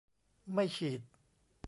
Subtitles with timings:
[0.53, 1.01] ไม่ฉีด